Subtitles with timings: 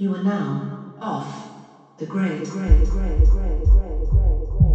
[0.00, 0.62] You are now
[1.00, 1.50] off
[1.96, 4.67] the grid, grid, grid, grid, grid, grid.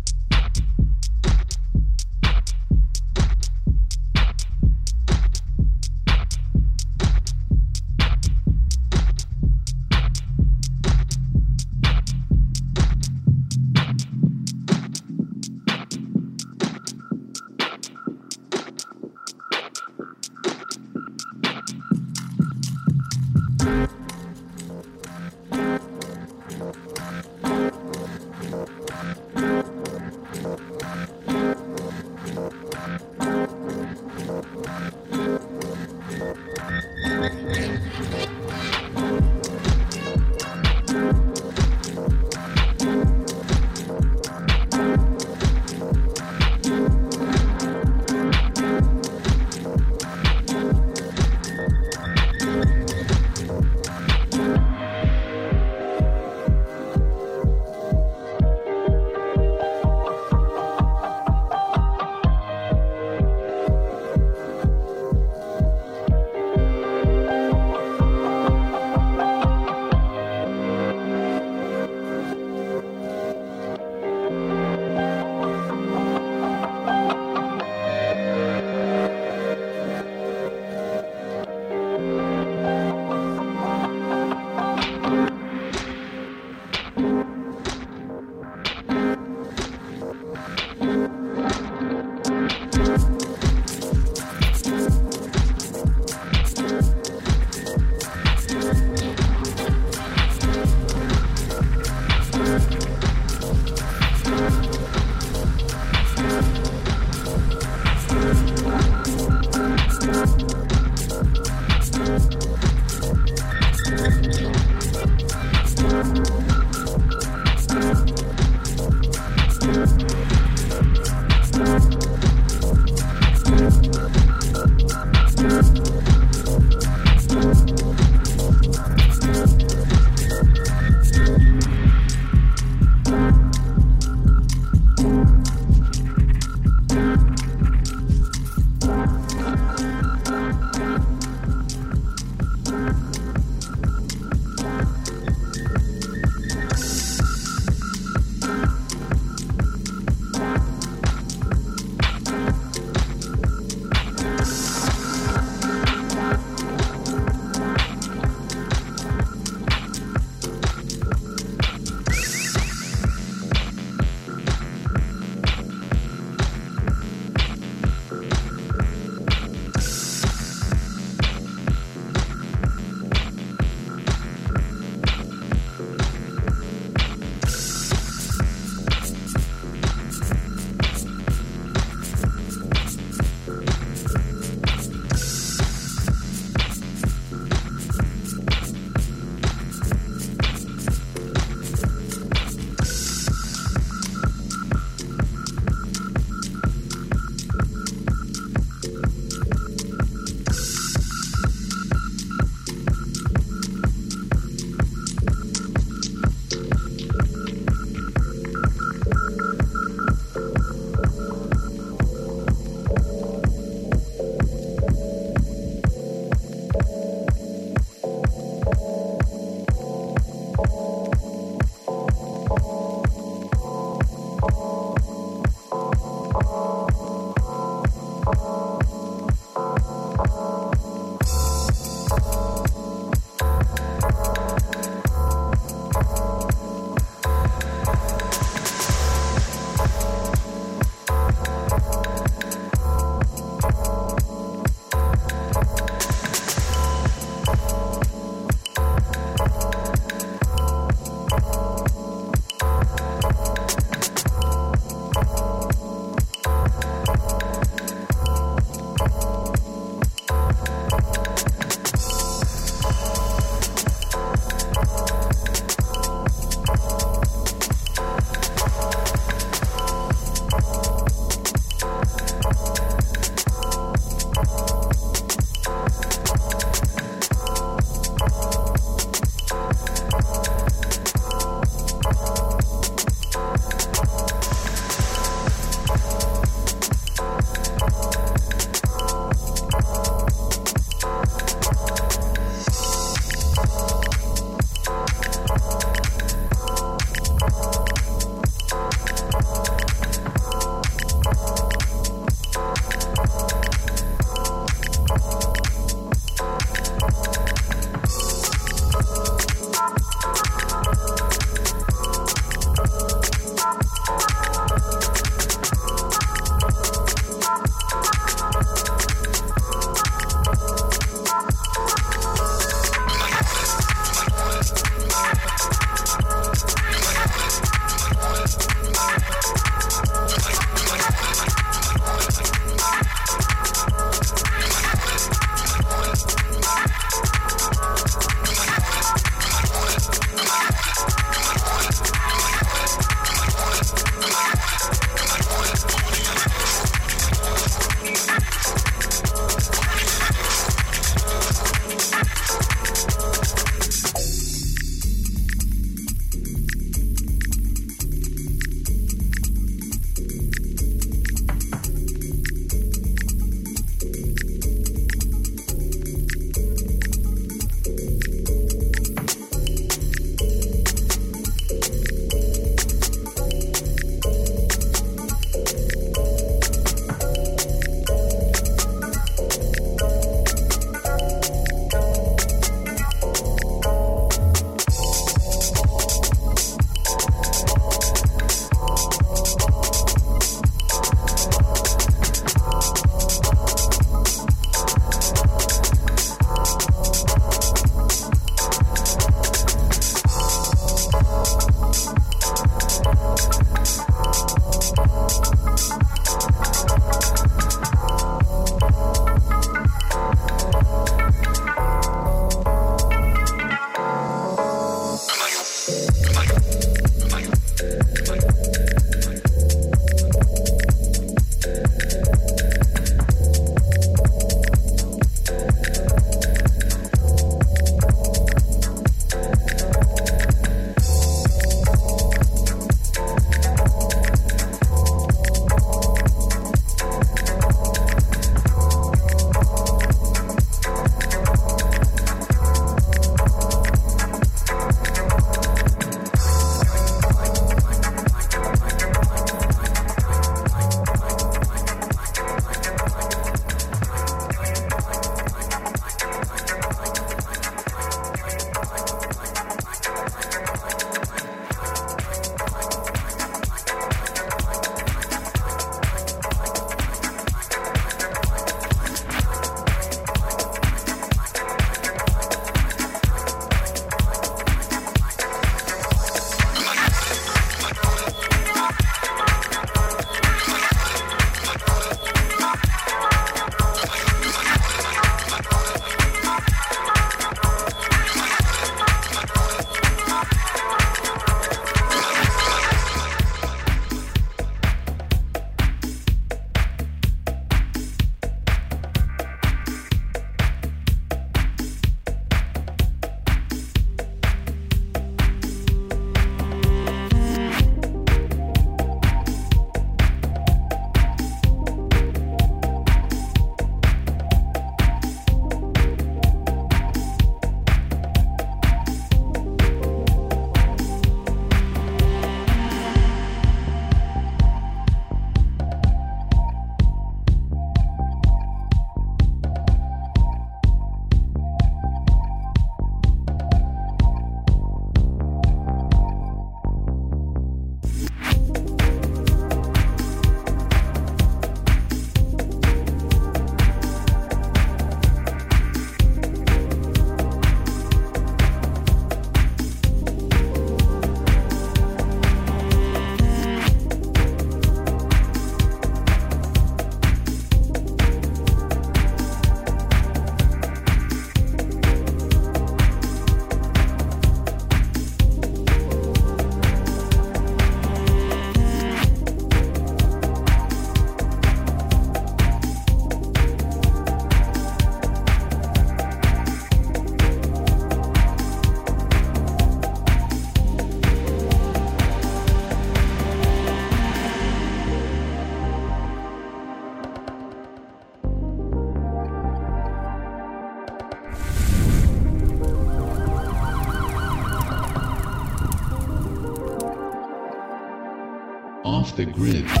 [599.45, 600.00] The grid.